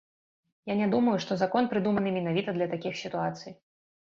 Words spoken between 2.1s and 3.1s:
менавіта для такіх